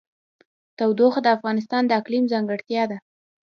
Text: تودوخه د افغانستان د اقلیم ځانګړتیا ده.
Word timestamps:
تودوخه 0.77 1.19
د 1.23 1.27
افغانستان 1.37 1.81
د 1.85 1.91
اقلیم 1.99 2.23
ځانګړتیا 2.31 2.83
ده. 2.91 2.97